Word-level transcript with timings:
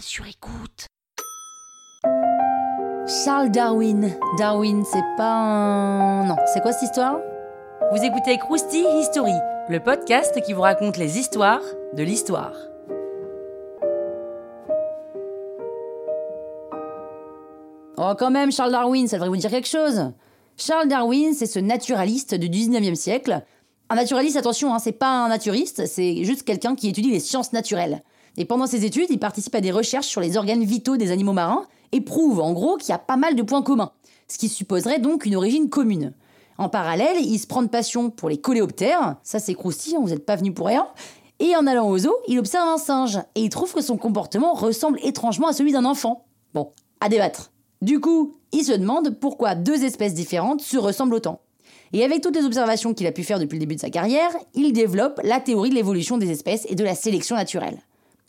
sur 0.00 0.26
écoute. 0.26 0.86
Charles 3.24 3.50
Darwin. 3.50 4.14
Darwin, 4.38 4.84
c'est 4.84 5.04
pas 5.16 5.32
un. 5.32 6.26
Non, 6.26 6.36
c'est 6.52 6.60
quoi 6.60 6.72
cette 6.72 6.84
histoire? 6.84 7.18
Vous 7.92 8.02
écoutez 8.02 8.38
Krusty 8.38 8.84
History, 8.98 9.34
le 9.68 9.80
podcast 9.80 10.40
qui 10.42 10.52
vous 10.52 10.62
raconte 10.62 10.96
les 10.96 11.18
histoires 11.18 11.60
de 11.92 12.02
l'histoire. 12.02 12.54
Oh, 17.96 18.12
quand 18.18 18.30
même, 18.30 18.50
Charles 18.50 18.72
Darwin, 18.72 19.06
ça 19.06 19.16
devrait 19.16 19.28
vous 19.28 19.36
dire 19.36 19.50
quelque 19.50 19.68
chose. 19.68 20.12
Charles 20.56 20.88
Darwin, 20.88 21.34
c'est 21.34 21.46
ce 21.46 21.58
naturaliste 21.58 22.34
du 22.34 22.48
19e 22.48 22.94
siècle. 22.94 23.42
Un 23.90 23.96
naturaliste, 23.96 24.36
attention, 24.36 24.74
hein, 24.74 24.78
c'est 24.78 24.92
pas 24.92 25.24
un 25.24 25.28
naturiste, 25.28 25.86
c'est 25.86 26.24
juste 26.24 26.42
quelqu'un 26.42 26.74
qui 26.74 26.88
étudie 26.88 27.10
les 27.10 27.20
sciences 27.20 27.52
naturelles. 27.52 28.02
Et 28.36 28.44
pendant 28.44 28.66
ses 28.66 28.84
études, 28.84 29.06
il 29.10 29.18
participe 29.18 29.54
à 29.54 29.60
des 29.60 29.70
recherches 29.70 30.06
sur 30.06 30.20
les 30.20 30.36
organes 30.36 30.64
vitaux 30.64 30.96
des 30.96 31.10
animaux 31.10 31.32
marins 31.32 31.66
et 31.92 32.00
prouve 32.00 32.40
en 32.40 32.52
gros 32.52 32.76
qu'il 32.76 32.88
y 32.88 32.92
a 32.92 32.98
pas 32.98 33.16
mal 33.16 33.36
de 33.36 33.42
points 33.42 33.62
communs, 33.62 33.92
ce 34.28 34.38
qui 34.38 34.48
supposerait 34.48 34.98
donc 34.98 35.26
une 35.26 35.36
origine 35.36 35.68
commune. 35.68 36.12
En 36.58 36.68
parallèle, 36.68 37.18
il 37.20 37.38
se 37.38 37.46
prend 37.46 37.62
de 37.62 37.68
passion 37.68 38.10
pour 38.10 38.28
les 38.28 38.38
coléoptères, 38.38 39.16
ça 39.22 39.38
c'est 39.38 39.54
croustillant, 39.54 40.02
vous 40.02 40.10
n'êtes 40.10 40.26
pas 40.26 40.36
venu 40.36 40.52
pour 40.52 40.66
rien. 40.66 40.86
Et 41.40 41.56
en 41.56 41.66
allant 41.66 41.88
au 41.88 41.98
zoo, 41.98 42.14
il 42.28 42.38
observe 42.38 42.68
un 42.68 42.78
singe 42.78 43.18
et 43.34 43.42
il 43.42 43.48
trouve 43.48 43.72
que 43.72 43.82
son 43.82 43.96
comportement 43.96 44.54
ressemble 44.54 45.00
étrangement 45.02 45.48
à 45.48 45.52
celui 45.52 45.72
d'un 45.72 45.84
enfant. 45.84 46.26
Bon, 46.54 46.70
à 47.00 47.08
débattre. 47.08 47.50
Du 47.82 48.00
coup, 48.00 48.34
il 48.52 48.64
se 48.64 48.72
demande 48.72 49.10
pourquoi 49.18 49.54
deux 49.54 49.84
espèces 49.84 50.14
différentes 50.14 50.60
se 50.60 50.78
ressemblent 50.78 51.14
autant. 51.14 51.40
Et 51.92 52.04
avec 52.04 52.22
toutes 52.22 52.36
les 52.36 52.44
observations 52.44 52.94
qu'il 52.94 53.06
a 53.06 53.12
pu 53.12 53.24
faire 53.24 53.38
depuis 53.38 53.56
le 53.56 53.60
début 53.60 53.74
de 53.74 53.80
sa 53.80 53.90
carrière, 53.90 54.30
il 54.54 54.72
développe 54.72 55.20
la 55.22 55.40
théorie 55.40 55.70
de 55.70 55.74
l'évolution 55.74 56.18
des 56.18 56.30
espèces 56.30 56.66
et 56.68 56.74
de 56.74 56.84
la 56.84 56.94
sélection 56.94 57.36
naturelle. 57.36 57.80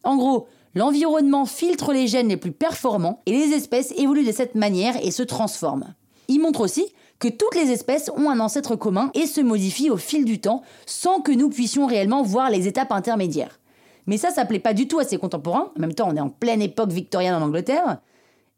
En 0.05 0.15
gros, 0.15 0.47
l'environnement 0.75 1.45
filtre 1.45 1.91
les 1.91 2.07
gènes 2.07 2.29
les 2.29 2.37
plus 2.37 2.51
performants 2.51 3.21
et 3.25 3.31
les 3.31 3.53
espèces 3.53 3.93
évoluent 3.97 4.25
de 4.25 4.31
cette 4.31 4.55
manière 4.55 4.95
et 5.03 5.11
se 5.11 5.23
transforment. 5.23 5.95
Il 6.27 6.39
montre 6.39 6.61
aussi 6.61 6.85
que 7.19 7.27
toutes 7.27 7.55
les 7.55 7.71
espèces 7.71 8.11
ont 8.15 8.29
un 8.29 8.39
ancêtre 8.39 8.75
commun 8.75 9.09
et 9.13 9.25
se 9.25 9.41
modifient 9.41 9.89
au 9.89 9.97
fil 9.97 10.25
du 10.25 10.39
temps 10.39 10.61
sans 10.85 11.21
que 11.21 11.31
nous 11.31 11.49
puissions 11.49 11.85
réellement 11.85 12.23
voir 12.23 12.49
les 12.49 12.67
étapes 12.67 12.91
intermédiaires. 12.91 13.59
Mais 14.05 14.17
ça, 14.17 14.29
ça 14.29 14.45
plaît 14.45 14.59
pas 14.59 14.73
du 14.73 14.87
tout 14.87 14.99
à 14.99 15.03
ses 15.03 15.17
contemporains, 15.17 15.71
en 15.75 15.79
même 15.79 15.93
temps 15.93 16.09
on 16.09 16.15
est 16.15 16.21
en 16.21 16.29
pleine 16.29 16.61
époque 16.61 16.91
victorienne 16.91 17.33
en 17.33 17.41
Angleterre, 17.41 17.99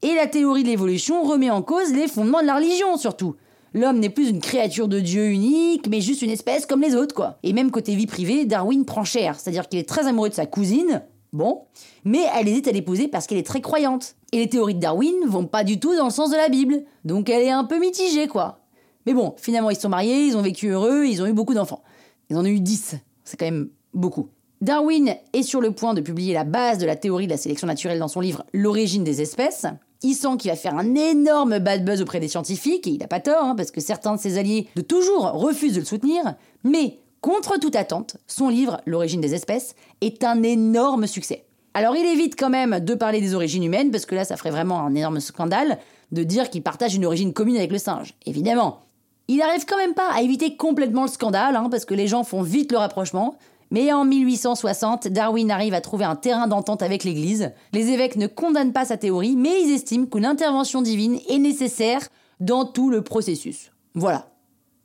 et 0.02 0.14
la 0.14 0.28
théorie 0.28 0.64
de 0.64 0.70
l'évolution 0.70 1.24
remet 1.24 1.50
en 1.50 1.62
cause 1.62 1.94
les 1.94 2.08
fondements 2.08 2.42
de 2.42 2.48
la 2.48 2.56
religion 2.56 2.98
surtout. 2.98 3.36
L'homme 3.74 4.00
n'est 4.00 4.10
plus 4.10 4.30
une 4.30 4.40
créature 4.40 4.88
de 4.88 5.00
Dieu 5.00 5.28
unique, 5.28 5.88
mais 5.88 6.02
juste 6.02 6.22
une 6.22 6.30
espèce 6.32 6.66
comme 6.66 6.82
les 6.82 6.96
autres, 6.96 7.14
quoi. 7.14 7.38
Et 7.44 7.54
même 7.54 7.70
côté 7.70 7.96
vie 7.96 8.08
privée, 8.08 8.46
Darwin 8.46 8.86
prend 8.86 9.04
cher, 9.04 9.40
c'est-à-dire 9.40 9.68
qu'il 9.68 9.80
est 9.80 9.88
très 9.88 10.08
amoureux 10.08 10.30
de 10.30 10.34
sa 10.34 10.46
cousine, 10.46 11.04
Bon, 11.34 11.64
mais 12.06 12.24
elle 12.36 12.48
hésite 12.48 12.68
à 12.68 12.72
l'épouser 12.72 13.08
parce 13.08 13.28
qu'elle 13.28 13.38
est 13.38 13.46
très 13.46 13.62
croyante. 13.62 14.16
Et 14.32 14.38
les 14.38 14.50
théories 14.50 14.76
de 14.76 14.80
Darwin 14.80 15.16
vont 15.28 15.46
pas 15.46 15.64
du 15.64 15.80
tout 15.80 15.96
dans 15.96 16.06
le 16.06 16.12
sens 16.12 16.32
de 16.32 16.36
la 16.36 16.50
Bible. 16.50 16.84
Donc 17.06 17.30
elle 17.30 17.44
est 17.44 17.52
un 17.52 17.64
peu 17.64 17.80
mitigée, 17.80 18.28
quoi. 18.28 18.60
Mais 19.06 19.14
bon, 19.14 19.36
finalement, 19.38 19.70
ils 19.70 19.78
sont 19.78 19.90
mariés, 19.90 20.26
ils 20.26 20.36
ont 20.36 20.42
vécu 20.42 20.68
heureux, 20.68 21.06
ils 21.06 21.22
ont 21.22 21.26
eu 21.26 21.34
beaucoup 21.34 21.54
d'enfants. 21.54 21.84
Ils 22.30 22.38
en 22.38 22.44
ont 22.44 22.48
eu 22.48 22.60
10. 22.60 22.96
C'est 23.24 23.38
quand 23.38 23.46
même 23.46 23.70
beaucoup. 23.94 24.30
Darwin 24.62 25.16
est 25.34 25.44
sur 25.44 25.62
le 25.62 25.72
point 25.72 25.94
de 25.94 26.02
publier 26.02 26.34
la 26.34 26.44
base 26.44 26.80
de 26.80 26.86
la 26.86 26.96
théorie 26.96 27.26
de 27.26 27.32
la 27.32 27.38
sélection 27.38 27.68
naturelle 27.68 28.00
dans 28.00 28.08
son 28.08 28.22
livre 28.22 28.44
L'origine 28.54 29.04
des 29.04 29.22
espèces. 29.22 29.66
Il 30.04 30.14
sent 30.14 30.38
qu'il 30.40 30.52
va 30.52 30.58
faire 30.58 30.76
un 30.76 30.96
énorme 30.96 31.60
bad 31.60 31.86
buzz 31.86 32.02
auprès 32.02 32.20
des 32.20 32.28
scientifiques, 32.28 32.88
et 32.88 32.92
il 32.92 33.00
n'a 33.00 33.08
pas 33.08 33.20
tort, 33.20 33.44
hein, 33.44 33.56
parce 33.56 33.72
que 33.72 33.82
certains 33.82 34.16
de 34.16 34.20
ses 34.20 34.38
alliés 34.38 34.68
de 34.76 34.82
toujours 34.82 35.32
refusent 35.32 35.74
de 35.74 35.80
le 35.80 35.86
soutenir, 35.86 36.36
mais 36.64 37.00
Contre 37.28 37.60
toute 37.60 37.76
attente, 37.76 38.16
son 38.26 38.48
livre, 38.48 38.80
L'origine 38.86 39.20
des 39.20 39.36
espèces, 39.36 39.76
est 40.00 40.24
un 40.24 40.44
énorme 40.44 41.08
succès. 41.08 41.44
Alors 41.74 41.98
il 41.98 42.06
évite 42.06 42.40
quand 42.40 42.50
même 42.50 42.80
de 42.80 42.94
parler 42.94 43.20
des 43.20 43.36
origines 43.36 43.66
humaines, 43.66 43.92
parce 43.92 44.06
que 44.06 44.16
là 44.16 44.24
ça 44.24 44.38
ferait 44.38 44.50
vraiment 44.50 44.80
un 44.80 44.96
énorme 44.96 45.20
scandale 45.20 45.78
de 46.14 46.24
dire 46.24 46.50
qu'il 46.50 46.64
partage 46.64 46.96
une 46.96 47.06
origine 47.06 47.34
commune 47.34 47.58
avec 47.58 47.74
le 47.74 47.80
singe, 47.80 48.14
évidemment. 48.26 48.80
Il 49.28 49.40
n'arrive 49.40 49.66
quand 49.66 49.76
même 49.76 49.94
pas 49.94 50.10
à 50.14 50.22
éviter 50.22 50.56
complètement 50.56 51.02
le 51.02 51.10
scandale, 51.10 51.58
hein, 51.58 51.68
parce 51.70 51.84
que 51.84 51.94
les 51.94 52.08
gens 52.08 52.24
font 52.24 52.44
vite 52.44 52.72
le 52.72 52.78
rapprochement. 52.78 53.36
Mais 53.72 53.92
en 53.92 54.06
1860, 54.06 55.10
Darwin 55.10 55.52
arrive 55.52 55.74
à 55.74 55.82
trouver 55.82 56.06
un 56.06 56.16
terrain 56.16 56.48
d'entente 56.48 56.82
avec 56.82 57.04
l'Église. 57.04 57.52
Les 57.74 57.90
évêques 57.90 58.16
ne 58.16 58.28
condamnent 58.28 58.72
pas 58.72 58.86
sa 58.86 58.96
théorie, 58.96 59.36
mais 59.36 59.64
ils 59.64 59.74
estiment 59.74 60.06
qu'une 60.06 60.26
intervention 60.26 60.82
divine 60.82 61.20
est 61.28 61.40
nécessaire 61.40 62.08
dans 62.40 62.64
tout 62.64 62.90
le 62.90 63.02
processus. 63.02 63.74
Voilà, 63.96 64.30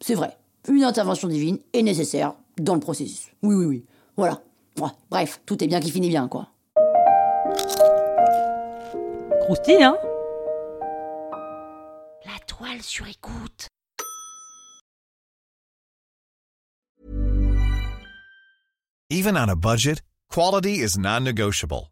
c'est 0.01 0.15
vrai 0.15 0.37
une 0.69 0.85
intervention 0.85 1.29
divine 1.29 1.59
est 1.73 1.83
nécessaire 1.83 2.35
dans 2.59 2.75
le 2.75 2.81
processus. 2.81 3.29
Oui, 3.43 3.55
oui, 3.55 3.65
oui. 3.67 3.85
Voilà. 4.17 4.41
bref, 5.11 5.41
tout 5.47 5.63
est 5.63 5.67
bien 5.67 5.81
qui 5.81 5.91
finit 5.91 6.09
bien, 6.09 6.29
quoi. 6.29 6.49
Croustille, 9.43 9.83
hein? 9.83 9.97
La 12.25 12.39
toile 12.47 12.83
sur 12.83 13.07
écoute. 13.09 13.69
Even 19.11 19.37
on 19.37 19.49
a 19.49 19.55
budget, 19.55 20.01
quality 20.31 20.81
is 20.81 20.97
non-negotiable. 20.97 21.92